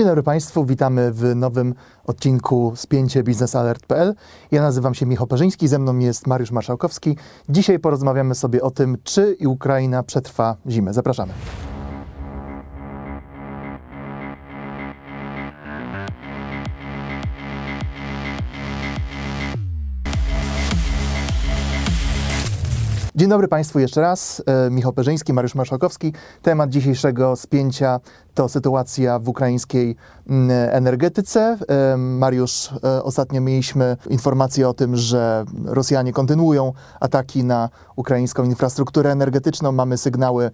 Dzień 0.00 0.06
dobry 0.06 0.22
Państwu, 0.22 0.64
witamy 0.64 1.12
w 1.12 1.36
nowym 1.36 1.74
odcinku 2.04 2.72
Spięcie 2.76 3.22
biznesalert.pl. 3.22 4.14
Ja 4.50 4.62
nazywam 4.62 4.94
się 4.94 5.06
Michał 5.06 5.26
Perzyński, 5.26 5.68
ze 5.68 5.78
mną 5.78 5.98
jest 5.98 6.26
Mariusz 6.26 6.50
Marszałkowski. 6.50 7.16
Dzisiaj 7.48 7.78
porozmawiamy 7.78 8.34
sobie 8.34 8.62
o 8.62 8.70
tym, 8.70 8.96
czy 9.04 9.36
Ukraina 9.46 10.02
przetrwa 10.02 10.56
zimę. 10.68 10.92
Zapraszamy. 10.92 11.32
Dzień 23.20 23.28
dobry 23.28 23.48
Państwu 23.48 23.78
jeszcze 23.78 24.00
raz. 24.00 24.42
E, 24.46 24.70
Michał 24.70 24.92
Perzyński, 24.92 25.32
Mariusz 25.32 25.54
Marszałkowski. 25.54 26.12
Temat 26.42 26.70
dzisiejszego 26.70 27.36
spięcia 27.36 28.00
to 28.34 28.48
sytuacja 28.48 29.18
w 29.18 29.28
ukraińskiej 29.28 29.96
mm, 30.28 30.50
energetyce. 30.70 31.58
E, 31.68 31.96
Mariusz, 31.96 32.70
e, 32.84 33.02
ostatnio 33.02 33.40
mieliśmy 33.40 33.96
informację 34.10 34.68
o 34.68 34.74
tym, 34.74 34.96
że 34.96 35.44
Rosjanie 35.64 36.12
kontynuują 36.12 36.72
ataki 37.00 37.44
na 37.44 37.68
ukraińską 37.96 38.44
infrastrukturę 38.44 39.12
energetyczną. 39.12 39.72
Mamy 39.72 39.98
sygnały 39.98 40.50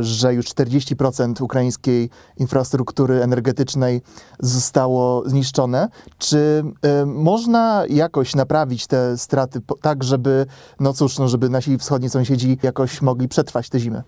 że 0.00 0.34
już 0.34 0.46
40% 0.46 1.42
ukraińskiej 1.42 2.10
infrastruktury 2.36 3.22
energetycznej 3.22 4.02
zostało 4.40 5.28
zniszczone. 5.28 5.88
Czy 6.18 6.64
e, 6.82 7.06
można 7.06 7.84
jakoś 7.88 8.34
naprawić 8.34 8.86
te 8.86 9.18
straty 9.18 9.60
tak, 9.82 10.04
żeby, 10.04 10.46
no 10.80 10.92
cóż, 10.92 11.18
no, 11.18 11.28
żeby 11.28 11.48
nasi 11.48 11.78
wschodni 11.78 12.10
sąsiedzi 12.10 12.58
jakoś 12.62 13.02
mogli 13.02 13.28
przetrwać 13.28 13.68
tę 13.68 13.80
zimę? 13.80 14.02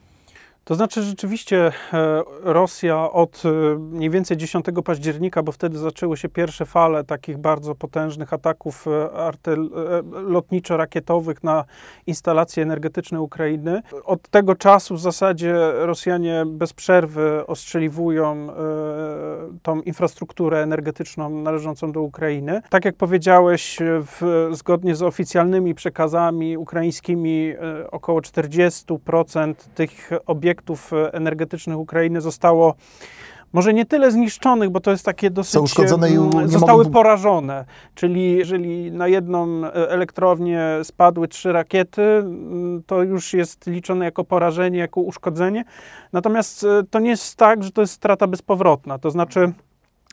To 0.65 0.75
znaczy 0.75 1.03
rzeczywiście 1.03 1.73
e, 1.93 2.23
Rosja 2.43 3.13
od 3.13 3.43
e, 3.45 3.79
mniej 3.79 4.11
więcej 4.11 4.37
10 4.37 4.67
października, 4.85 5.43
bo 5.43 5.53
wtedy 5.53 5.79
zaczęły 5.79 6.17
się 6.17 6.29
pierwsze 6.29 6.67
fale 6.67 7.05
takich 7.05 7.39
bardzo 7.39 7.75
potężnych 7.75 8.33
ataków 8.33 8.87
e, 8.87 9.27
lotniczo-rakietowych 10.13 11.35
na 11.43 11.65
instalacje 12.07 12.63
energetyczne 12.63 13.21
Ukrainy. 13.21 13.83
Od 14.05 14.29
tego 14.29 14.55
czasu 14.55 14.95
w 14.95 15.01
zasadzie 15.01 15.55
Rosjanie 15.75 16.45
bez 16.47 16.73
przerwy 16.73 17.47
ostrzeliwują 17.47 18.49
tą 19.63 19.81
infrastrukturę 19.81 20.63
energetyczną 20.63 21.31
należącą 21.31 21.93
do 21.93 22.03
Ukrainy. 22.03 22.63
Tak 22.71 22.85
jak 22.85 22.97
powiedziałeś, 22.97 23.79
w, 23.81 24.49
zgodnie 24.53 24.95
z 24.95 25.03
oficjalnymi 25.03 25.75
przekazami 25.75 26.57
ukraińskimi 26.57 27.53
około 27.91 28.21
40% 28.21 29.55
tych 29.75 30.11
obiektów 30.27 30.54
obiektów 30.55 30.93
e, 30.93 31.15
energetycznych 31.15 31.79
Ukrainy 31.79 32.21
zostało 32.21 32.75
może 33.53 33.75
nie 33.75 33.87
tyle 33.87 34.11
zniszczonych, 34.11 34.71
bo 34.71 34.81
to 34.81 34.91
jest 34.91 35.05
takie 35.05 35.31
dosyć... 35.31 35.53
Są 35.53 35.63
uszkodzone 35.63 36.11
i 36.11 36.15
mm, 36.15 36.49
Zostały 36.49 36.85
mogą... 36.85 36.91
porażone. 36.91 37.65
Czyli 37.95 38.33
jeżeli 38.33 38.93
na 38.93 39.09
jedną 39.09 39.65
e, 39.65 39.73
elektrownię 39.73 40.61
spadły 40.83 41.29
trzy 41.29 41.53
rakiety, 41.53 42.03
mm, 42.03 42.83
to 42.87 43.03
już 43.03 43.35
jest 43.35 43.67
liczone 43.67 44.05
jako 44.05 44.25
porażenie, 44.25 44.79
jako 44.79 45.01
uszkodzenie. 45.01 45.65
Natomiast 46.13 46.65
e, 46.65 46.83
to 46.91 46.99
nie 46.99 47.11
jest 47.11 47.37
tak, 47.37 47.63
że 47.63 47.71
to 47.71 47.81
jest 47.81 47.93
strata 47.93 48.27
bezpowrotna. 48.27 48.99
To 48.99 49.11
znaczy 49.11 49.53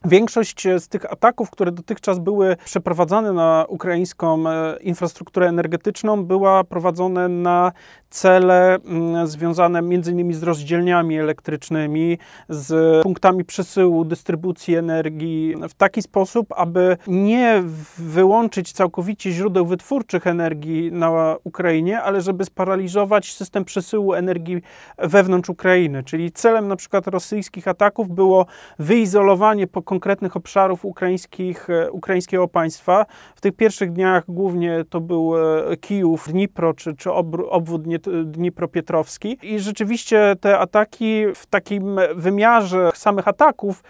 Większość 0.05 0.67
z 0.77 0.87
tych 0.87 1.11
ataków, 1.13 1.49
które 1.49 1.71
dotychczas 1.71 2.19
były 2.19 2.57
przeprowadzane 2.65 3.33
na 3.33 3.65
ukraińską 3.67 4.43
infrastrukturę 4.81 5.47
energetyczną, 5.47 6.25
była 6.25 6.63
prowadzone 6.63 7.27
na 7.27 7.71
cele 8.09 8.75
mm, 8.75 9.27
związane 9.27 9.79
m.in. 9.79 10.33
z 10.33 10.43
rozdzielniami 10.43 11.17
elektrycznymi, 11.17 12.17
z 12.49 13.03
punktami 13.03 13.45
przesyłu, 13.45 14.05
dystrybucji 14.05 14.75
energii 14.75 15.55
w 15.69 15.73
taki 15.73 16.01
sposób, 16.01 16.47
aby 16.55 16.97
nie 17.07 17.63
wyłączyć 17.97 18.71
całkowicie 18.71 19.31
źródeł 19.31 19.65
wytwórczych 19.65 20.27
energii 20.27 20.91
na 20.91 21.35
Ukrainie, 21.43 22.01
ale 22.01 22.21
żeby 22.21 22.45
sparaliżować 22.45 23.33
system 23.33 23.65
przesyłu 23.65 24.13
energii 24.13 24.61
wewnątrz 24.97 25.49
Ukrainy. 25.49 26.03
Czyli 26.03 26.31
celem 26.31 26.67
na 26.67 26.75
przykład 26.75 27.07
rosyjskich 27.07 27.67
ataków 27.67 28.09
było 28.09 28.45
wyizolowanie 28.79 29.67
po 29.67 29.81
konkretnych 29.91 30.35
obszarów 30.35 30.85
ukraińskich, 30.85 31.69
e, 31.69 31.91
ukraińskiego 31.91 32.47
państwa. 32.47 33.05
W 33.35 33.41
tych 33.41 33.55
pierwszych 33.55 33.91
dniach 33.93 34.23
głównie 34.27 34.85
to 34.89 35.01
był 35.01 35.33
e, 35.37 35.77
Kijów, 35.77 36.29
Dnipro 36.29 36.73
czy, 36.73 36.95
czy 36.95 37.11
obwód 37.49 37.81
Dnipropietrowski. 38.25 39.37
I 39.43 39.59
rzeczywiście 39.59 40.35
te 40.41 40.59
ataki 40.59 41.23
w 41.35 41.45
takim 41.45 41.99
wymiarze 42.15 42.91
samych 42.93 43.27
ataków 43.27 43.83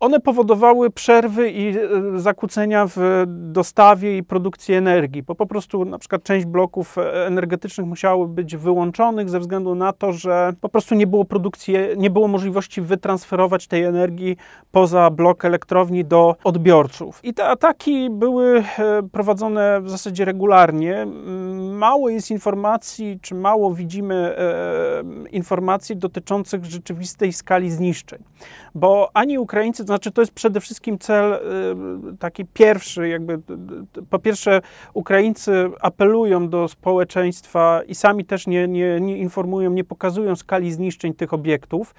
one 0.00 0.20
powodowały 0.20 0.90
przerwy 0.90 1.50
i 1.50 1.68
e, 1.68 1.74
zakłócenia 2.16 2.86
w 2.86 3.24
dostawie 3.26 4.18
i 4.18 4.22
produkcji 4.22 4.74
energii, 4.74 5.22
bo 5.22 5.34
po 5.34 5.46
prostu 5.46 5.84
na 5.84 5.98
przykład 5.98 6.22
część 6.22 6.46
bloków 6.46 6.98
e, 6.98 7.26
energetycznych 7.26 7.86
musiały 7.86 8.28
być 8.28 8.56
wyłączonych 8.56 9.30
ze 9.30 9.40
względu 9.40 9.74
na 9.74 9.92
to, 9.92 10.12
że 10.12 10.52
po 10.60 10.68
prostu 10.68 10.94
nie 10.94 11.06
było 11.06 11.24
produkcji, 11.24 11.74
nie 11.96 12.10
było 12.10 12.28
możliwości 12.28 12.82
wytransferować 12.82 13.66
tej 13.66 13.84
energii 13.84 14.36
poza 14.72 15.10
blok 15.10 15.44
elektrowni 15.44 16.04
do 16.04 16.36
odbiorców. 16.44 17.20
I 17.24 17.34
te 17.34 17.48
ataki 17.48 18.10
były 18.10 18.64
e, 18.78 19.02
prowadzone 19.12 19.80
w 19.80 19.90
zasadzie 19.90 20.24
regularnie. 20.24 21.06
Mało 21.72 22.08
jest 22.08 22.30
informacji, 22.30 23.18
czy 23.22 23.34
mało 23.34 23.74
widzimy 23.74 24.36
informacji 25.32 25.96
dotyczących 25.96 26.64
rzeczywistej 26.64 27.32
skali 27.32 27.70
zniszczeń, 27.70 28.22
bo 28.74 29.10
ani 29.14 29.38
Ukraińcy, 29.38 29.84
znaczy 29.86 30.10
to 30.10 30.22
jest 30.22 30.32
przede 30.32 30.60
wszystkim 30.60 30.98
cel 30.98 31.32
y, 31.32 31.38
taki 32.18 32.44
pierwszy, 32.44 33.08
jakby 33.08 33.38
po 34.10 34.18
pierwsze 34.18 34.60
Ukraińcy 34.94 35.70
apelują 35.80 36.48
do 36.48 36.68
społeczeństwa 36.68 37.82
i 37.86 37.94
sami 37.94 38.24
też 38.24 38.46
nie, 38.46 38.68
nie, 38.68 39.00
nie 39.00 39.18
informują, 39.18 39.70
nie 39.70 39.84
pokazują 39.84 40.36
skali 40.36 40.72
zniszczeń 40.72 41.14
tych 41.14 41.34
obiektów. 41.34 41.94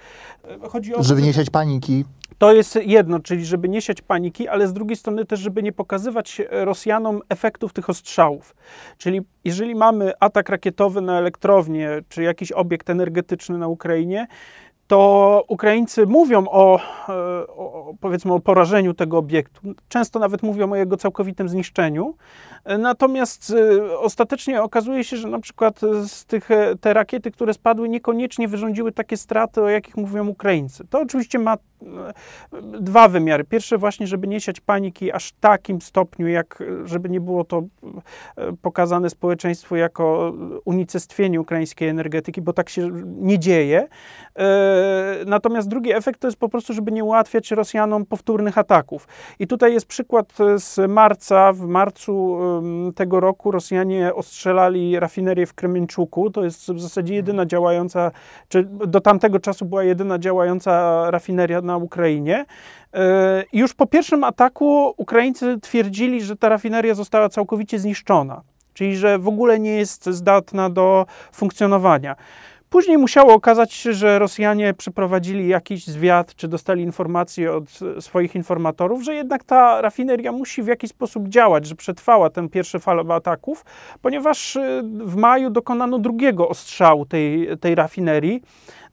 Chodzi 0.70 0.96
o 0.96 1.04
żeby 1.04 1.22
nie 1.22 1.34
siać 1.34 1.50
paniki. 1.50 2.06
To 2.38 2.54
jest 2.54 2.80
jedno, 2.86 3.20
czyli 3.20 3.46
żeby 3.46 3.70
nie 3.70 3.82
siać 3.82 4.02
paniki, 4.02 4.48
ale 4.48 4.68
z 4.68 4.74
drugiej 4.74 4.96
strony 4.96 5.26
też, 5.26 5.40
żeby 5.40 5.64
nie 5.64 5.72
pokazywać 5.72 6.42
Rosjanom 6.52 7.22
efektów 7.30 7.74
tych 7.74 7.90
ostrzałów. 7.90 8.56
Czyli 8.98 9.22
jeżeli 9.44 9.76
mamy 9.76 10.14
atak 10.20 10.50
rakietowy 10.50 11.02
na 11.02 11.18
elektrownię, 11.18 11.90
czy 12.10 12.24
jakiś 12.24 12.52
obiekt 12.52 12.90
energetyczny 12.90 13.58
na 13.58 13.68
Ukrainie, 13.68 14.28
to 14.88 15.44
Ukraińcy 15.48 16.06
mówią 16.06 16.46
o, 16.48 16.80
e, 17.10 17.14
o, 17.48 17.94
powiedzmy 18.00 18.34
o 18.34 18.40
porażeniu 18.40 18.94
tego 18.94 19.18
obiektu. 19.18 19.62
Często 19.90 20.20
nawet 20.20 20.44
mówią 20.44 20.72
o 20.72 20.76
jego 20.76 20.98
całkowitym 20.98 21.50
zniszczeniu. 21.50 22.16
Natomiast 22.80 23.54
e, 23.54 24.00
ostatecznie 24.00 24.64
okazuje 24.64 25.04
się, 25.04 25.18
że 25.18 25.28
na 25.28 25.40
przykład 25.40 25.80
z 26.08 26.26
tych, 26.26 26.52
e, 26.52 26.76
te 26.76 26.94
rakiety, 26.94 27.32
które 27.32 27.54
spadły, 27.54 27.90
niekoniecznie 27.90 28.48
wyrządziły 28.48 28.92
takie 28.92 29.18
straty, 29.18 29.62
o 29.62 29.70
jakich 29.70 29.98
mówią 29.98 30.28
Ukraińcy. 30.28 30.88
To 30.90 31.00
oczywiście 31.02 31.40
ma 31.40 31.58
dwa 32.80 33.08
wymiary. 33.08 33.44
Pierwsze 33.44 33.78
właśnie, 33.78 34.08
żeby 34.08 34.28
nie 34.28 34.42
siać 34.42 34.60
paniki 34.60 35.12
aż 35.12 35.32
takim 35.32 35.82
stopniu, 35.82 36.28
jak 36.28 36.64
żeby 36.86 37.10
nie 37.10 37.22
było 37.22 37.44
to 37.44 37.64
pokazane 38.62 39.10
społeczeństwu 39.10 39.76
jako 39.76 40.34
unicestwienie 40.66 41.42
ukraińskiej 41.42 41.90
energetyki, 41.90 42.42
bo 42.42 42.54
tak 42.54 42.70
się 42.70 42.90
nie 43.06 43.40
dzieje. 43.40 43.88
Natomiast 45.26 45.68
drugi 45.68 45.94
efekt 45.94 46.20
to 46.20 46.28
jest 46.28 46.40
po 46.40 46.50
prostu, 46.50 46.74
żeby 46.74 46.92
nie 46.92 47.04
ułatwiać 47.04 47.52
Rosjanom 47.52 48.06
powtórnych 48.06 48.58
ataków. 48.58 49.08
I 49.40 49.48
tutaj 49.48 49.74
jest 49.74 49.86
przykład 49.86 50.34
z 50.56 50.92
marca. 50.92 51.54
W 51.54 51.62
marcu 51.62 52.38
tego 52.96 53.20
roku 53.20 53.52
Rosjanie 53.52 54.16
ostrzelali 54.16 55.00
rafinerię 55.00 55.46
w 55.46 55.54
Kremenczuku. 55.54 56.30
To 56.30 56.44
jest 56.44 56.72
w 56.72 56.80
zasadzie 56.80 57.16
jedyna 57.16 57.46
działająca, 57.46 58.12
czy 58.48 58.64
do 58.64 59.02
tamtego 59.02 59.40
czasu 59.40 59.66
była 59.66 59.84
jedyna 59.84 60.20
działająca 60.20 61.04
rafineria 61.12 61.62
na 61.62 61.78
Ukrainie. 61.78 62.46
E, 62.94 63.44
już 63.54 63.74
po 63.74 63.88
pierwszym 63.88 64.24
ataku 64.24 64.94
Ukraińcy 64.98 65.60
twierdzili, 65.62 66.22
że 66.22 66.36
ta 66.36 66.50
rafineria 66.50 66.94
została 66.94 67.30
całkowicie 67.30 67.80
zniszczona, 67.80 68.42
czyli 68.74 68.98
że 68.98 69.20
w 69.20 69.28
ogóle 69.28 69.60
nie 69.60 69.76
jest 69.76 70.06
zdatna 70.06 70.70
do 70.70 71.06
funkcjonowania. 71.32 72.16
Później 72.70 72.98
musiało 72.98 73.34
okazać 73.34 73.74
się, 73.74 73.94
że 73.94 74.20
Rosjanie 74.20 74.74
przeprowadzili 74.74 75.48
jakiś 75.48 75.88
zwiat, 75.88 76.36
czy 76.36 76.48
dostali 76.48 76.84
informacje 76.84 77.54
od 77.54 77.64
swoich 78.00 78.36
informatorów, 78.36 79.04
że 79.04 79.16
jednak 79.16 79.44
ta 79.44 79.82
rafineria 79.82 80.32
musi 80.32 80.64
w 80.64 80.68
jakiś 80.68 80.90
sposób 80.90 81.28
działać, 81.28 81.66
że 81.66 81.76
przetrwała 81.76 82.30
ten 82.30 82.50
pierwszy 82.50 82.80
falę 82.80 83.04
ataków, 83.10 83.66
ponieważ 84.02 84.56
y, 84.56 84.82
w 84.84 85.16
maju 85.16 85.50
dokonano 85.50 86.00
drugiego 86.00 86.50
ostrzału 86.50 87.06
tej, 87.06 87.58
tej 87.58 87.76
rafinerii. 87.76 88.42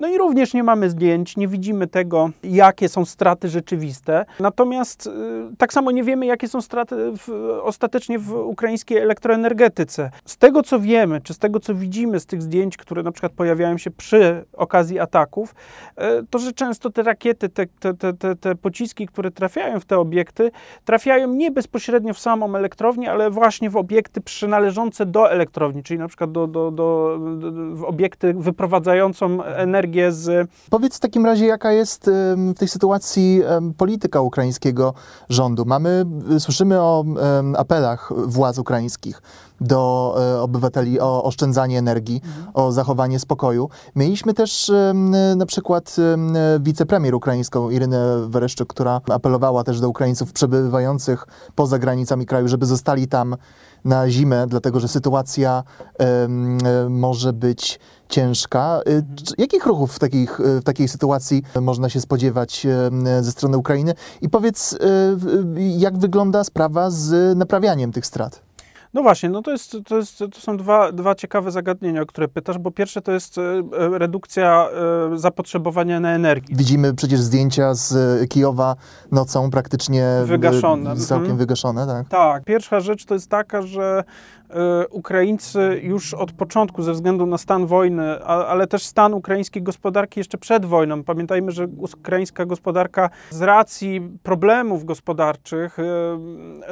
No 0.01 0.09
i 0.09 0.19
również 0.19 0.55
nie 0.55 0.63
mamy 0.63 0.91
zdjęć, 0.91 1.37
nie 1.37 1.49
widzimy 1.49 1.87
tego, 1.87 2.31
jakie 2.45 2.89
są 2.89 3.05
straty 3.05 3.49
rzeczywiste. 3.49 4.27
Natomiast 4.41 5.07
y, 5.07 5.11
tak 5.59 5.73
samo 5.73 5.91
nie 5.91 6.05
wiemy, 6.05 6.27
jakie 6.27 6.49
są 6.49 6.61
straty 6.61 6.97
w, 6.97 7.59
ostatecznie 7.63 8.19
w 8.19 8.33
ukraińskiej 8.33 8.99
elektroenergetyce. 8.99 10.11
Z 10.25 10.37
tego, 10.37 10.63
co 10.63 10.81
wiemy, 10.81 11.21
czy 11.21 11.35
z 11.35 11.39
tego, 11.39 11.61
co 11.61 11.75
widzimy 11.75 12.21
z 12.21 12.27
tych 12.27 12.43
zdjęć, 12.43 12.77
które 12.77 13.03
na 13.03 13.13
przykład 13.13 13.33
pojawiają 13.33 13.79
się 13.79 13.91
przy 13.91 14.45
okazji 14.53 14.99
ataków, 14.99 15.55
y, 15.91 16.27
to 16.31 16.39
że 16.39 16.53
często 16.53 16.91
te 16.91 17.03
rakiety, 17.03 17.49
te, 17.49 17.67
te, 17.67 18.15
te, 18.15 18.37
te 18.37 18.55
pociski, 18.55 19.07
które 19.07 19.31
trafiają 19.31 19.81
w 19.81 19.85
te 19.85 19.99
obiekty, 19.99 20.51
trafiają 20.85 21.29
nie 21.29 21.51
bezpośrednio 21.51 22.15
w 22.15 22.19
samą 22.19 22.57
elektrownię, 22.57 23.11
ale 23.11 23.31
właśnie 23.31 23.71
w 23.71 23.77
obiekty 23.77 24.21
przynależące 24.21 25.07
do 25.07 25.31
elektrowni, 25.31 25.83
czyli 25.83 25.99
na 25.99 26.09
przykład 26.09 26.33
do, 26.33 26.47
do, 26.47 26.71
do, 26.71 27.19
do 27.39 27.53
w 27.75 27.85
obiekty 27.85 28.35
wyprowadzającą 28.35 29.43
energię 29.43 29.84
z. 30.11 30.51
Powiedz 30.71 30.97
w 30.97 31.01
takim 31.01 31.27
razie, 31.27 31.47
jaka 31.47 31.73
jest 31.73 32.11
w 32.55 32.59
tej 32.59 32.69
sytuacji 32.69 33.43
polityka 33.77 34.21
ukraińskiego 34.21 34.95
rządu. 35.29 35.65
Mamy, 35.67 36.05
słyszymy 36.39 36.81
o 36.81 37.05
apelach 37.57 38.13
władz 38.27 38.59
ukraińskich 38.59 39.23
do 39.61 40.15
e, 40.19 40.41
obywateli 40.41 41.01
o 41.01 41.25
oszczędzanie 41.25 41.79
energii, 41.79 42.21
mhm. 42.25 42.47
o 42.55 42.73
zachowanie 42.73 43.19
spokoju. 43.19 43.69
Mieliśmy 43.97 44.35
też 44.35 44.73
na 45.37 45.47
przykład 45.47 45.97
wicepremier 46.61 47.15
ukraińską 47.15 47.71
Irynę 47.71 48.27
Wereszczyk, 48.29 48.69
która 48.69 49.01
apelowała 49.11 49.65
też 49.65 49.81
do 49.81 49.89
Ukraińców 49.89 50.33
przebywających 50.33 51.27
poza 51.55 51.79
granicami 51.79 52.27
kraju, 52.27 52.49
żeby 52.49 52.67
zostali 52.67 53.09
tam 53.09 53.37
na 53.85 54.11
zimę, 54.11 54.47
dlatego 54.47 54.81
że 54.81 54.89
sytuacja 54.89 55.63
może 56.89 57.33
być 57.33 57.81
ciężka. 58.15 58.81
Y, 58.89 58.91
mhm. 58.91 59.15
Jakich 59.39 59.67
ruchów 59.67 59.93
w, 59.93 59.99
takich, 59.99 60.41
w 60.41 60.63
takiej 60.65 60.89
sytuacji 60.89 61.43
można 61.61 61.89
się 61.89 62.01
spodziewać 62.01 62.67
ze 63.21 63.33
strony 63.33 63.57
Ukrainy? 63.57 63.95
I 64.23 64.29
powiedz, 64.29 64.73
y, 64.73 64.79
jak 65.57 65.99
wygląda 65.99 66.45
sprawa 66.45 66.91
z 66.91 67.39
naprawianiem 67.39 67.93
tych 67.93 68.07
strat? 68.07 68.43
No 68.95 69.03
właśnie, 69.03 69.31
no 69.31 69.43
to, 69.43 69.51
jest, 69.51 69.77
to, 69.87 69.97
jest, 69.97 70.19
to 70.19 70.41
są 70.41 70.57
dwa, 70.57 70.93
dwa 70.93 71.15
ciekawe 71.15 71.51
zagadnienia, 71.51 72.03
o 72.03 72.07
które 72.07 72.29
pytasz, 72.29 72.59
bo 72.59 72.71
pierwsze 72.71 73.03
to 73.03 73.13
jest 73.13 73.37
redukcja 73.73 74.69
zapotrzebowania 75.15 76.01
na 76.01 76.15
energię. 76.15 76.57
Widzimy 76.57 76.95
przecież 76.95 77.21
zdjęcia 77.21 77.75
z 77.75 77.95
Kijowa 78.31 78.77
nocą 79.13 79.51
praktycznie 79.51 80.09
wygaszone. 80.25 80.97
Całkiem 80.97 81.17
mhm. 81.17 81.39
wygaszone, 81.39 81.87
tak? 81.87 82.09
Tak. 82.09 82.45
Pierwsza 82.45 82.81
rzecz 82.81 83.05
to 83.05 83.15
jest 83.15 83.29
taka, 83.29 83.63
że 83.63 84.05
Ukraińcy 84.91 85.81
już 85.83 86.15
od 86.15 86.33
początku, 86.33 86.83
ze 86.83 86.93
względu 86.93 87.27
na 87.27 87.39
stan 87.39 87.67
wojny, 87.67 88.25
ale 88.25 88.67
też 88.67 88.83
stan 88.87 89.15
ukraińskiej 89.15 89.63
gospodarki 89.63 90.21
jeszcze 90.21 90.39
przed 90.39 90.65
wojną. 90.65 91.05
Pamiętajmy, 91.05 91.53
że 91.53 91.67
ukraińska 91.77 92.47
gospodarka 92.47 93.11
z 93.31 93.43
racji 93.43 94.11
problemów 94.23 94.85
gospodarczych 94.85 95.79
e, 95.79 95.85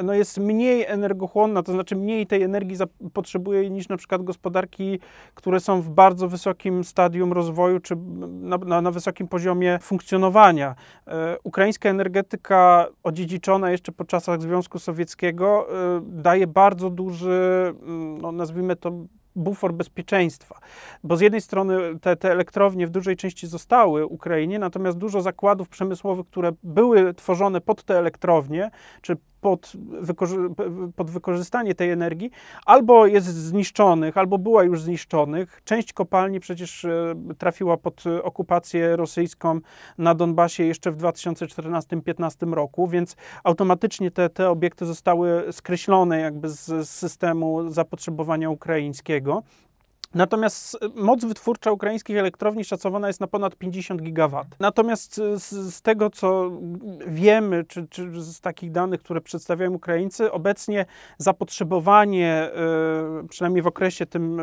no 0.03 0.13
jest 0.13 0.37
mniej 0.37 0.85
energochłonna, 0.85 1.63
to 1.63 1.71
znaczy 1.71 1.95
mniej 1.95 2.27
tej 2.27 2.43
energii 2.43 2.77
potrzebuje 3.13 3.69
niż 3.69 3.89
na 3.89 3.97
przykład 3.97 4.23
gospodarki, 4.23 4.99
które 5.35 5.59
są 5.59 5.81
w 5.81 5.89
bardzo 5.89 6.27
wysokim 6.27 6.83
stadium 6.83 7.33
rozwoju 7.33 7.79
czy 7.79 7.95
na, 8.27 8.57
na, 8.57 8.81
na 8.81 8.91
wysokim 8.91 9.27
poziomie 9.27 9.79
funkcjonowania. 9.81 10.75
E, 11.07 11.37
ukraińska 11.43 11.89
energetyka 11.89 12.87
odziedziczona 13.03 13.71
jeszcze 13.71 13.91
po 13.91 14.05
czasach 14.05 14.41
Związku 14.41 14.79
Sowieckiego 14.79 15.67
daje 16.01 16.47
bardzo 16.47 16.89
duży 16.89 17.72
no, 18.21 18.31
nazwijmy 18.31 18.75
to 18.75 18.91
bufor 19.35 19.73
bezpieczeństwa. 19.73 20.59
Bo 21.03 21.17
z 21.17 21.21
jednej 21.21 21.41
strony 21.41 21.99
te, 22.01 22.15
te 22.15 22.31
elektrownie 22.31 22.87
w 22.87 22.89
dużej 22.89 23.15
części 23.15 23.47
zostały 23.47 24.05
Ukrainie, 24.05 24.59
natomiast 24.59 24.97
dużo 24.97 25.21
zakładów 25.21 25.69
przemysłowych, 25.69 26.27
które 26.27 26.51
były 26.63 27.13
tworzone 27.13 27.61
pod 27.61 27.83
te 27.83 27.97
elektrownie, 27.97 28.71
czy 29.01 29.17
pod, 29.43 29.73
pod 30.95 31.11
wykorzystanie 31.11 31.75
tej 31.75 31.91
energii, 31.91 32.31
albo 32.65 33.05
jest 33.05 33.27
zniszczonych, 33.27 34.17
albo 34.17 34.37
była 34.37 34.63
już 34.63 34.81
zniszczonych. 34.81 35.61
Część 35.65 35.93
kopalni 35.93 36.39
przecież 36.39 36.85
e, 36.85 37.15
trafiła 37.37 37.77
pod 37.77 38.03
okupację 38.23 38.95
rosyjską 38.95 39.59
na 39.97 40.15
Donbasie 40.15 40.63
jeszcze 40.63 40.91
w 40.91 40.97
2014-2015 40.97 42.53
roku, 42.53 42.87
więc 42.87 43.15
automatycznie 43.43 44.11
te, 44.11 44.29
te 44.29 44.49
obiekty 44.49 44.85
zostały 44.85 45.43
skreślone 45.51 46.19
jakby 46.19 46.49
z 46.49 46.89
systemu 46.89 47.69
zapotrzebowania 47.69 48.49
ukraińskiego. 48.49 49.43
Natomiast 50.15 50.77
moc 50.95 51.25
wytwórcza 51.25 51.71
ukraińskich 51.71 52.17
elektrowni 52.17 52.63
szacowana 52.65 53.07
jest 53.07 53.19
na 53.19 53.27
ponad 53.27 53.55
50 53.55 54.01
gigawat. 54.01 54.47
Natomiast 54.59 55.15
z, 55.15 55.73
z 55.73 55.81
tego, 55.81 56.09
co 56.09 56.51
wiemy, 57.07 57.63
czy, 57.63 57.87
czy, 57.87 58.21
z 58.21 58.41
takich 58.41 58.71
danych, 58.71 59.03
które 59.03 59.21
przedstawiają 59.21 59.73
Ukraińcy, 59.73 60.31
obecnie 60.31 60.85
zapotrzebowanie, 61.17 62.49
y, 63.23 63.27
przynajmniej 63.27 63.61
w 63.61 63.67
okresie 63.67 64.05
tym 64.05 64.41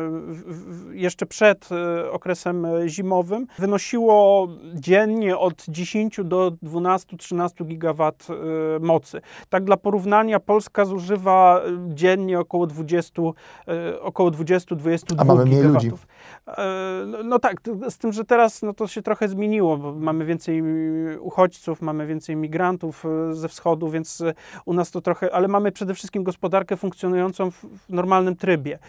jeszcze 0.91 1.25
przed 1.25 1.69
okresem 2.11 2.67
zimowym, 2.87 3.47
wynosiło 3.59 4.47
dziennie 4.73 5.37
od 5.37 5.65
10 5.67 6.19
do 6.23 6.51
12-13 6.63 7.65
gigawat 7.65 8.27
y, 8.29 8.79
mocy. 8.79 9.21
Tak 9.49 9.63
dla 9.63 9.77
porównania 9.77 10.39
Polska 10.39 10.85
zużywa 10.85 11.61
dziennie 11.87 12.39
około 12.39 12.67
20, 12.67 13.21
około 14.01 14.31
20-22 14.31 15.37
ludzi. 15.39 15.60
E, 16.47 17.03
no, 17.07 17.23
no, 17.23 17.39
tak, 17.39 17.55
z 17.89 17.97
tym, 17.97 18.13
że 18.13 18.25
teraz 18.25 18.61
no, 18.61 18.73
to 18.73 18.87
się 18.87 19.01
trochę 19.01 19.27
zmieniło, 19.27 19.77
bo 19.77 19.93
mamy 19.93 20.25
więcej 20.25 20.63
uchodźców, 21.19 21.81
mamy 21.81 22.07
więcej 22.07 22.35
migrantów 22.35 23.05
e, 23.05 23.33
ze 23.35 23.47
wschodu, 23.47 23.89
więc 23.89 24.21
e, 24.21 24.33
u 24.65 24.73
nas 24.73 24.91
to 24.91 25.01
trochę, 25.01 25.35
ale 25.35 25.47
mamy 25.47 25.71
przede 25.71 25.93
wszystkim 25.93 26.23
gospodarkę 26.23 26.77
funkcjonującą 26.77 27.51
w, 27.51 27.55
w 27.55 27.89
normalnym 27.89 28.35
trybie, 28.35 28.79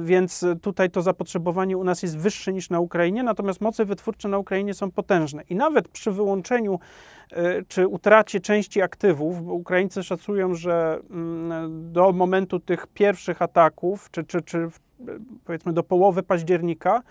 więc 0.00 0.44
tutaj 0.62 0.90
to 0.90 1.02
zapotrzebowanie 1.02 1.76
u 1.76 1.84
nas 1.84 2.02
jest 2.02 2.18
wyższe 2.18 2.52
niż 2.52 2.70
na 2.70 2.80
Ukrainie, 2.80 3.22
natomiast 3.22 3.60
moce 3.60 3.84
wytwórcze 3.84 4.28
na 4.28 4.38
Ukrainie 4.38 4.74
są 4.74 4.90
potężne. 4.90 5.42
I 5.50 5.54
nawet 5.54 5.88
przy 5.88 6.12
wyłączeniu 6.12 6.78
czy 7.68 7.88
utracie 7.88 8.40
części 8.40 8.82
aktywów, 8.82 9.44
bo 9.44 9.52
Ukraińcy 9.52 10.02
szacują, 10.02 10.54
że 10.54 11.00
mm, 11.10 11.92
do 11.92 12.12
momentu 12.12 12.60
tych 12.60 12.86
pierwszych 12.86 13.42
ataków, 13.42 14.10
czy, 14.10 14.24
czy, 14.24 14.42
czy 14.42 14.70
powiedzmy 15.44 15.72
do 15.72 15.82
połowy 15.82 16.22
października 16.22 17.02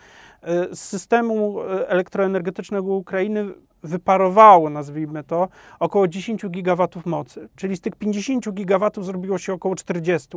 e, 0.42 0.76
z 0.76 0.80
systemu 0.80 1.62
e, 1.62 1.90
elektroenergetycznego 1.90 2.94
Ukrainy 2.94 3.46
wyparowało, 3.86 4.70
nazwijmy 4.70 5.24
to, 5.24 5.48
około 5.80 6.08
10 6.08 6.48
gigawatów 6.50 7.06
mocy. 7.06 7.50
Czyli 7.56 7.76
z 7.76 7.82
tych 7.82 7.96
50 7.96 8.52
gigawatów 8.52 9.06
zrobiło 9.06 9.38
się 9.38 9.54
około 9.54 9.76
40. 9.76 10.28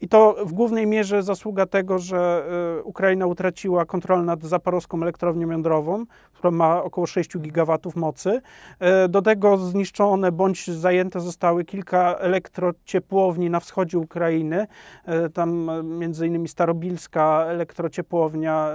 I 0.00 0.08
to 0.08 0.36
w 0.46 0.52
głównej 0.52 0.86
mierze 0.86 1.22
zasługa 1.22 1.66
tego, 1.66 1.98
że 1.98 2.44
e, 2.78 2.82
Ukraina 2.82 3.26
utraciła 3.26 3.84
kontrolę 3.84 4.22
nad 4.22 4.42
zaporowską 4.42 5.02
elektrownią 5.02 5.50
jądrową, 5.50 6.04
która 6.32 6.50
ma 6.50 6.82
około 6.82 7.06
6 7.06 7.38
gigawatów 7.38 7.96
mocy. 7.96 8.40
E, 8.78 9.08
do 9.08 9.22
tego 9.22 9.56
zniszczone 9.56 10.32
bądź 10.32 10.70
zajęte 10.70 11.20
zostały 11.20 11.64
kilka 11.64 12.14
elektrociepłowni 12.14 13.50
na 13.50 13.60
wschodzie 13.60 13.98
Ukrainy. 13.98 14.66
E, 15.04 15.28
tam 15.28 15.70
między 15.98 16.26
innymi 16.26 16.48
Starobilska 16.48 17.44
elektrociepłownia 17.48 18.72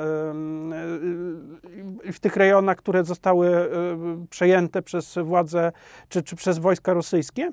w 2.11 2.19
tych 2.19 2.35
rejonach, 2.35 2.77
które 2.77 3.03
zostały 3.03 3.69
przejęte 4.29 4.81
przez 4.81 5.17
władze 5.23 5.71
czy, 6.09 6.23
czy 6.23 6.35
przez 6.35 6.57
wojska 6.57 6.93
rosyjskie. 6.93 7.51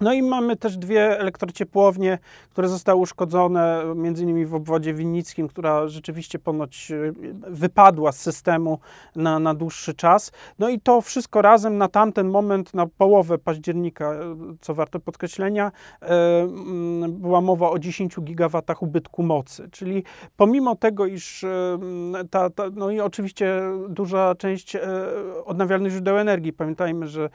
No 0.00 0.12
i 0.12 0.22
mamy 0.22 0.56
też 0.56 0.76
dwie 0.76 1.18
elektrociepłownie, 1.20 2.18
które 2.50 2.68
zostały 2.68 3.00
uszkodzone, 3.00 3.82
między 3.96 4.22
innymi 4.22 4.46
w 4.46 4.54
obwodzie 4.54 4.94
winnickim, 4.94 5.48
która 5.48 5.88
rzeczywiście 5.88 6.38
ponoć 6.38 6.90
e, 6.90 7.12
wypadła 7.50 8.12
z 8.12 8.20
systemu 8.20 8.78
na, 9.16 9.38
na 9.38 9.54
dłuższy 9.54 9.94
czas. 9.94 10.32
No 10.58 10.68
i 10.68 10.80
to 10.80 11.00
wszystko 11.00 11.42
razem 11.42 11.78
na 11.78 11.88
tamten 11.88 12.28
moment, 12.28 12.74
na 12.74 12.86
połowę 12.86 13.38
października, 13.38 14.12
e, 14.12 14.36
co 14.60 14.74
warto 14.74 15.00
podkreślenia, 15.00 15.72
e, 16.02 16.08
była 17.08 17.40
mowa 17.40 17.70
o 17.70 17.78
10 17.78 18.20
gigawatach 18.20 18.82
ubytku 18.82 19.22
mocy. 19.22 19.68
Czyli 19.70 20.04
pomimo 20.36 20.76
tego, 20.76 21.06
iż 21.06 21.44
ta, 22.30 22.50
ta 22.50 22.62
no 22.74 22.90
i 22.90 23.00
oczywiście 23.00 23.60
duża 23.88 24.34
część 24.34 24.76
odnawialnych 25.44 25.92
źródeł 25.92 26.18
energii, 26.18 26.52
pamiętajmy, 26.52 27.06
że 27.06 27.30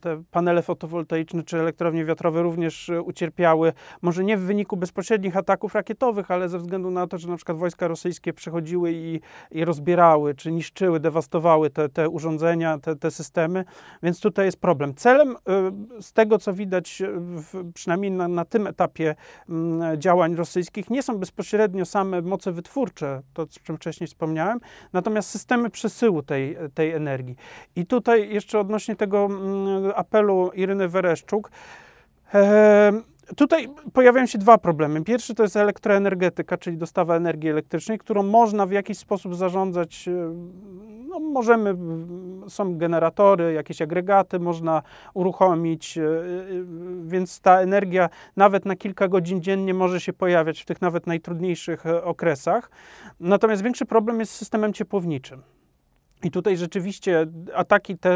te 0.00 0.22
panele 0.30 0.62
fotowoltaiczne 0.62 1.42
czy 1.42 1.58
elektrownie 1.58 1.99
wiatrowe 2.04 2.42
również 2.42 2.90
ucierpiały, 3.04 3.72
może 4.02 4.24
nie 4.24 4.36
w 4.36 4.40
wyniku 4.40 4.76
bezpośrednich 4.76 5.36
ataków 5.36 5.74
rakietowych, 5.74 6.30
ale 6.30 6.48
ze 6.48 6.58
względu 6.58 6.90
na 6.90 7.06
to, 7.06 7.18
że 7.18 7.28
na 7.28 7.36
przykład 7.36 7.58
wojska 7.58 7.88
rosyjskie 7.88 8.32
przychodziły 8.32 8.92
i, 8.92 9.20
i 9.50 9.64
rozbierały, 9.64 10.34
czy 10.34 10.52
niszczyły, 10.52 11.00
dewastowały 11.00 11.70
te, 11.70 11.88
te 11.88 12.08
urządzenia, 12.08 12.78
te, 12.78 12.96
te 12.96 13.10
systemy, 13.10 13.64
więc 14.02 14.20
tutaj 14.20 14.46
jest 14.46 14.60
problem. 14.60 14.94
Celem 14.94 15.36
z 16.00 16.12
tego, 16.12 16.38
co 16.38 16.52
widać 16.52 17.02
w, 17.16 17.72
przynajmniej 17.72 18.10
na, 18.10 18.28
na 18.28 18.44
tym 18.44 18.66
etapie 18.66 19.14
działań 19.98 20.34
rosyjskich, 20.36 20.90
nie 20.90 21.02
są 21.02 21.18
bezpośrednio 21.18 21.84
same 21.84 22.22
moce 22.22 22.52
wytwórcze, 22.52 23.22
to 23.34 23.42
o 23.42 23.46
czym 23.64 23.76
wcześniej 23.76 24.06
wspomniałem, 24.06 24.60
natomiast 24.92 25.30
systemy 25.30 25.70
przesyłu 25.70 26.22
tej, 26.22 26.56
tej 26.74 26.92
energii. 26.92 27.36
I 27.76 27.86
tutaj 27.86 28.34
jeszcze 28.34 28.58
odnośnie 28.58 28.96
tego 28.96 29.24
mm, 29.24 29.92
apelu 29.94 30.50
Iryny 30.54 30.88
Wereszczuk, 30.88 31.50
e, 31.50 31.89
Tutaj 33.36 33.68
pojawiają 33.92 34.26
się 34.26 34.38
dwa 34.38 34.58
problemy. 34.58 35.04
Pierwszy 35.04 35.34
to 35.34 35.42
jest 35.42 35.56
elektroenergetyka, 35.56 36.56
czyli 36.56 36.76
dostawa 36.76 37.16
energii 37.16 37.50
elektrycznej, 37.50 37.98
którą 37.98 38.22
można 38.22 38.66
w 38.66 38.70
jakiś 38.70 38.98
sposób 38.98 39.34
zarządzać. 39.34 40.08
E, 40.08 40.12
no, 41.08 41.20
możemy, 41.20 41.76
są 42.48 42.78
generatory, 42.78 43.52
jakieś 43.52 43.82
agregaty 43.82 44.38
można 44.38 44.82
uruchomić, 45.14 45.98
e, 45.98 46.02
więc 47.02 47.40
ta 47.40 47.60
energia 47.60 48.08
nawet 48.36 48.66
na 48.66 48.76
kilka 48.76 49.08
godzin 49.08 49.42
dziennie 49.42 49.74
może 49.74 50.00
się 50.00 50.12
pojawiać 50.12 50.62
w 50.62 50.64
tych 50.64 50.80
nawet 50.80 51.06
najtrudniejszych 51.06 51.84
okresach. 52.02 52.70
Natomiast 53.20 53.62
większy 53.62 53.86
problem 53.86 54.20
jest 54.20 54.32
z 54.32 54.36
systemem 54.36 54.72
ciepłowniczym. 54.72 55.42
I 56.24 56.30
tutaj 56.30 56.56
rzeczywiście 56.56 57.26
ataki 57.54 57.98
te 57.98 58.12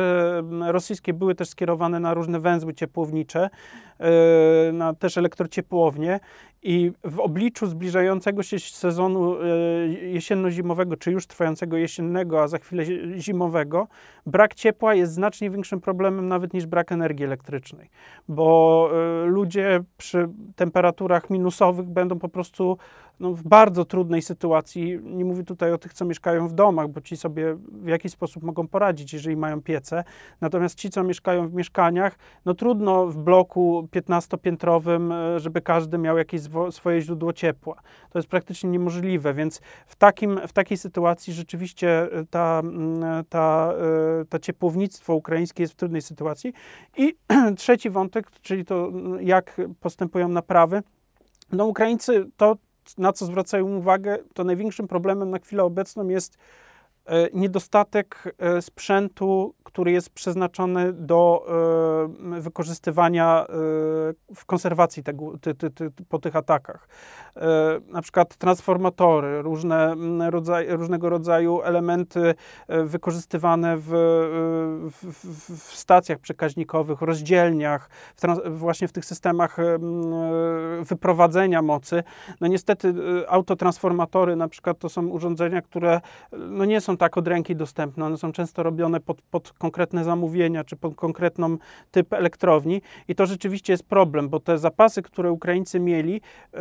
rosyjskie 0.67 1.13
były 1.13 1.35
też 1.35 1.49
skierowane 1.49 2.01
na 2.01 2.15
różne 2.15 2.41
węzły 2.41 2.75
ciepłownicze, 2.75 3.51
e, 3.99 4.73
na 4.73 4.95
też 4.95 5.19
elektrociepłownie 5.19 6.21
i 6.65 6.93
w 7.05 7.21
obliczu 7.21 7.67
zbliżającego 7.67 8.43
się 8.43 8.59
sezonu 8.59 9.37
e, 9.37 9.47
jesienno-zimowego, 9.89 10.97
czy 10.97 11.13
już 11.13 11.27
trwającego 11.27 11.77
jesiennego, 11.77 12.43
a 12.43 12.49
za 12.49 12.59
chwilę 12.59 12.85
zimowego, 13.19 13.89
brak 14.27 14.55
ciepła 14.55 14.95
jest 14.95 15.13
znacznie 15.13 15.51
większym 15.51 15.81
problemem 15.81 16.29
nawet 16.29 16.55
niż 16.55 16.67
brak 16.67 16.93
energii 16.93 17.25
elektrycznej, 17.25 17.91
bo 18.29 18.91
e, 18.93 19.27
ludzie 19.27 19.81
przy 19.97 20.29
temperaturach 20.57 21.31
minusowych 21.31 21.87
będą 21.87 22.19
po 22.19 22.29
prostu 22.29 22.79
no, 23.21 23.33
w 23.33 23.43
bardzo 23.43 23.85
trudnej 23.85 24.23
sytuacji. 24.23 24.99
Nie 25.03 25.25
mówię 25.25 25.45
tutaj 25.45 25.73
o 25.73 25.79
tych, 25.79 25.93
co 25.93 26.05
mieszkają 26.05 26.49
w 26.49 26.53
domach, 26.53 26.89
bo 26.89 27.01
ci 27.01 27.17
sobie 27.17 27.57
w 27.73 27.89
jakiś 27.89 28.13
sposób 28.13 28.43
mogą 28.43 28.69
poradzić, 28.69 29.13
jeżeli 29.13 29.37
mają 29.37 29.63
piece. 29.63 30.05
Natomiast 30.41 30.79
ci, 30.79 30.91
co 30.91 31.05
mieszkają 31.05 31.49
w 31.49 31.55
mieszkaniach, 31.55 32.19
no 32.45 32.55
trudno 32.55 33.07
w 33.07 33.17
bloku 33.17 33.89
15-piętrowym, 33.93 35.13
e, 35.13 35.41
żeby 35.41 35.61
każdy 35.61 35.99
miał 35.99 36.19
jakieś 36.19 36.41
swoje 36.71 37.01
źródło 37.01 37.33
ciepła. 37.33 37.75
To 38.11 38.19
jest 38.19 38.29
praktycznie 38.29 38.71
niemożliwe, 38.71 39.35
więc 39.35 39.61
w, 39.87 39.97
takim, 39.97 40.41
w 40.49 40.53
takiej 40.53 40.79
sytuacji 40.79 41.33
rzeczywiście 41.33 42.09
ta, 42.31 42.61
mm, 42.65 43.25
ta, 43.29 43.73
e, 44.21 44.25
ta 44.25 44.39
ciepłownictwo 44.39 45.15
ukraińskie 45.15 45.63
jest 45.63 45.73
w 45.73 45.77
trudnej 45.77 46.03
sytuacji. 46.03 46.53
I 46.97 47.17
trzeci 47.57 47.91
wątek, 47.91 48.31
czyli 48.31 48.65
to, 48.65 48.93
jak 49.21 49.61
postępują 49.81 50.29
naprawy. 50.29 50.83
No, 51.53 51.67
Ukraińcy 51.67 52.27
to 52.37 52.57
na 52.99 53.13
co 53.13 53.27
zwracają 53.27 53.77
uwagę, 53.77 54.19
to 54.35 54.45
największym 54.45 54.89
problemem 54.89 55.31
na 55.31 55.39
chwilę 55.39 55.65
obecną 55.65 56.09
jest 56.09 56.35
e, 56.35 56.39
niedostatek 57.33 58.35
e, 58.39 58.63
sprzętu, 58.63 59.55
który 59.65 59.93
jest 59.93 60.11
przeznaczony 60.11 60.93
do 60.93 61.47
e, 62.37 62.41
wykorzystywania 62.41 63.47
w 64.35 64.45
konserwacji 64.47 65.03
tego, 65.03 65.39
ty, 65.39 65.55
ty, 65.55 65.71
ty, 65.71 65.91
po 66.09 66.19
tych 66.19 66.37
atakach. 66.37 66.89
Na 67.89 68.03
przykład 68.03 68.37
transformatory, 68.37 69.43
różne 69.43 69.95
rodzaj, 70.31 70.67
różnego 70.69 71.09
rodzaju 71.09 71.63
elementy 71.63 72.35
wykorzystywane 72.69 73.77
w, 73.77 73.89
w, 74.91 75.31
w 75.71 75.77
stacjach 75.77 76.19
przekaźnikowych, 76.19 77.03
rozdzielniach, 77.03 77.91
w 78.17 78.59
właśnie 78.59 78.89
w 78.89 78.93
tych 78.93 79.05
systemach 79.05 79.57
wyprowadzenia 80.83 81.63
mocy. 81.63 82.03
No 82.41 82.47
niestety 82.47 82.95
autotransformatory 83.29 84.37
na 84.37 84.49
przykład 84.49 84.79
to 84.79 84.89
są 84.89 85.07
urządzenia, 85.07 85.63
które 85.63 86.01
no 86.33 86.65
nie 86.65 86.81
są 86.81 86.94
tak 86.97 87.17
od 87.17 87.29
ręki 87.29 87.57
dostępne. 87.57 88.07
One 88.07 88.17
są 88.17 88.33
często 88.33 88.63
robione 88.63 89.01
pod, 89.01 89.23
pod 89.23 89.53
konkretne 89.53 90.05
zamówienia 90.05 90.65
czy 90.65 90.77
pod 90.77 90.95
konkretną 90.95 91.57
typ 91.91 92.13
elektrowni 92.13 92.83
i 93.09 93.15
to 93.15 93.27
rzeczywiście 93.27 93.73
jest 93.73 93.85
problem, 93.85 94.29
bo 94.29 94.41
te 94.41 94.59
zapasy, 94.59 95.03
które 95.03 95.33
Ukraińcy 95.33 95.81
mieli, 95.81 96.17
y, 96.17 96.59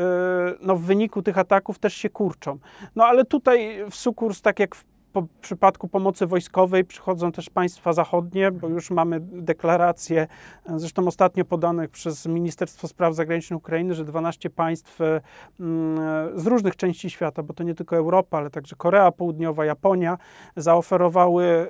no 0.61 0.75
w 0.75 0.81
wyniku 0.81 1.21
tych 1.21 1.37
ataków 1.37 1.79
też 1.79 1.93
się 1.93 2.09
kurczą. 2.09 2.57
No 2.95 3.05
ale 3.05 3.25
tutaj 3.25 3.77
w 3.89 3.95
Sukurs, 3.95 4.41
tak 4.41 4.59
jak 4.59 4.75
w 4.75 4.92
po 5.13 5.23
przypadku 5.41 5.87
pomocy 5.87 6.27
wojskowej 6.27 6.85
przychodzą 6.85 7.31
też 7.31 7.49
państwa 7.49 7.93
zachodnie, 7.93 8.51
bo 8.51 8.67
już 8.67 8.91
mamy 8.91 9.19
deklaracje, 9.19 10.27
zresztą 10.75 11.07
ostatnio 11.07 11.45
podanych 11.45 11.89
przez 11.89 12.25
Ministerstwo 12.25 12.87
Spraw 12.87 13.15
Zagranicznych 13.15 13.57
Ukrainy, 13.57 13.93
że 13.93 14.05
12 14.05 14.49
państw 14.49 14.99
mm, 15.01 16.39
z 16.39 16.47
różnych 16.47 16.75
części 16.75 17.09
świata, 17.09 17.43
bo 17.43 17.53
to 17.53 17.63
nie 17.63 17.75
tylko 17.75 17.95
Europa, 17.95 18.37
ale 18.37 18.49
także 18.49 18.75
Korea 18.75 19.11
Południowa, 19.11 19.65
Japonia, 19.65 20.17
zaoferowały 20.55 21.69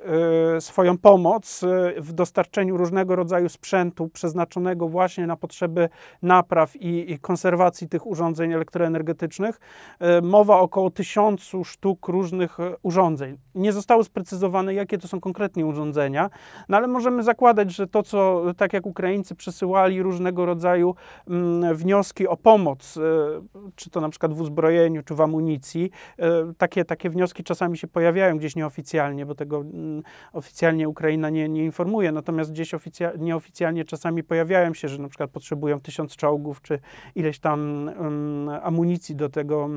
y, 0.56 0.60
swoją 0.60 0.98
pomoc 0.98 1.62
y, 1.62 2.00
w 2.00 2.12
dostarczeniu 2.12 2.76
różnego 2.76 3.16
rodzaju 3.16 3.48
sprzętu 3.48 4.08
przeznaczonego 4.08 4.88
właśnie 4.88 5.26
na 5.26 5.36
potrzeby 5.36 5.88
napraw 6.22 6.76
i, 6.76 7.18
konserwacji 7.18 7.88
tych 7.88 8.06
urządzeń 8.06 8.52
elektroenergetycznych. 8.52 9.60
Mowa 10.22 10.58
około 10.58 10.90
tysiącu 10.90 11.64
sztuk 11.64 12.08
różnych 12.08 12.58
urządzeń. 12.82 13.33
Nie 13.54 13.72
zostało 13.72 14.04
sprecyzowane, 14.04 14.74
jakie 14.74 14.98
to 14.98 15.08
są 15.08 15.20
konkretnie 15.20 15.66
urządzenia, 15.66 16.30
no 16.68 16.76
ale 16.76 16.86
możemy 16.86 17.22
zakładać, 17.22 17.74
że 17.74 17.86
to, 17.86 18.02
co 18.02 18.44
tak 18.56 18.72
jak 18.72 18.86
Ukraińcy 18.86 19.34
przesyłali 19.34 20.02
różnego 20.02 20.46
rodzaju 20.46 20.94
mm, 21.28 21.76
wnioski 21.76 22.28
o 22.28 22.36
pomoc, 22.36 22.96
e, 22.96 23.00
czy 23.74 23.90
to 23.90 24.00
na 24.00 24.08
przykład 24.08 24.32
w 24.32 24.40
uzbrojeniu, 24.40 25.02
czy 25.02 25.14
w 25.14 25.20
amunicji, 25.20 25.90
e, 26.18 26.52
takie, 26.58 26.84
takie 26.84 27.10
wnioski 27.10 27.44
czasami 27.44 27.78
się 27.78 27.88
pojawiają 27.88 28.38
gdzieś 28.38 28.56
nieoficjalnie, 28.56 29.26
bo 29.26 29.34
tego 29.34 29.56
mm, 29.56 30.02
oficjalnie 30.32 30.88
Ukraina 30.88 31.30
nie, 31.30 31.48
nie 31.48 31.64
informuje, 31.64 32.12
natomiast 32.12 32.52
gdzieś 32.52 32.74
nieoficjalnie 33.18 33.84
czasami 33.84 34.24
pojawiają 34.24 34.74
się, 34.74 34.88
że 34.88 34.98
na 34.98 35.08
przykład 35.08 35.30
potrzebują 35.30 35.80
tysiąc 35.80 36.16
czołgów, 36.16 36.62
czy 36.62 36.78
ileś 37.14 37.38
tam 37.38 37.90
um, 37.98 38.48
amunicji 38.62 39.16
do 39.16 39.28
tego 39.28 39.68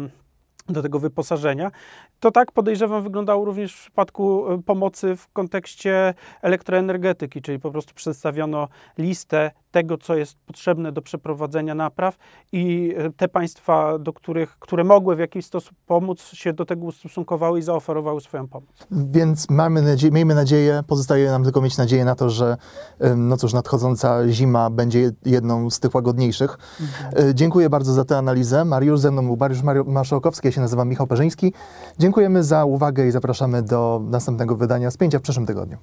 do 0.69 0.81
tego 0.81 0.99
wyposażenia. 0.99 1.71
To 2.19 2.31
tak 2.31 2.51
podejrzewam 2.51 3.03
wyglądało 3.03 3.45
również 3.45 3.75
w 3.75 3.81
przypadku 3.81 4.51
e, 4.51 4.61
pomocy 4.61 5.15
w 5.15 5.27
kontekście 5.27 6.13
elektroenergetyki, 6.41 7.41
czyli 7.41 7.59
po 7.59 7.71
prostu 7.71 7.93
przedstawiono 7.93 8.67
listę 8.97 9.51
tego, 9.71 9.97
co 9.97 10.15
jest 10.15 10.37
potrzebne 10.45 10.91
do 10.91 11.01
przeprowadzenia 11.01 11.75
napraw 11.75 12.17
i 12.51 12.93
e, 12.97 13.09
te 13.11 13.27
państwa, 13.27 13.99
do 13.99 14.13
których, 14.13 14.59
które 14.59 14.83
mogły 14.83 15.15
w 15.15 15.19
jakiś 15.19 15.45
sposób 15.45 15.77
pomóc, 15.85 16.21
się 16.23 16.53
do 16.53 16.65
tego 16.65 16.85
ustosunkowały 16.85 17.59
i 17.59 17.61
zaoferowały 17.61 18.21
swoją 18.21 18.47
pomoc. 18.47 18.87
Więc 18.91 19.49
mamy 19.49 19.81
nadzieję, 19.81 20.11
miejmy 20.11 20.35
nadzieję, 20.35 20.83
pozostaje 20.87 21.31
nam 21.31 21.43
tylko 21.43 21.61
mieć 21.61 21.77
nadzieję 21.77 22.05
na 22.05 22.15
to, 22.15 22.29
że 22.29 22.57
no 23.15 23.37
cóż, 23.37 23.53
nadchodząca 23.53 24.27
zima 24.27 24.69
będzie 24.69 25.11
jedną 25.25 25.69
z 25.69 25.79
tych 25.79 25.95
łagodniejszych. 25.95 26.57
Mhm. 26.81 27.29
E, 27.29 27.35
dziękuję 27.35 27.69
bardzo 27.69 27.93
za 27.93 28.05
tę 28.05 28.17
analizę. 28.17 28.65
Mariusz, 28.65 28.99
ze 28.99 29.11
mną 29.11 29.25
był 29.25 29.37
Mariusz 29.37 29.63
Marszałkowski, 29.85 30.47
ja 30.47 30.51
się 30.57 30.61
nazywam 30.61 30.89
Michał 30.89 31.07
Perzyński. 31.07 31.53
Dziękujemy 31.99 32.43
za 32.43 32.65
uwagę 32.65 33.07
i 33.07 33.11
zapraszamy 33.11 33.61
do 33.61 34.01
następnego 34.09 34.55
wydania 34.55 34.91
spięcia 34.91 35.19
w 35.19 35.21
przyszłym 35.21 35.45
tygodniu. 35.45 35.77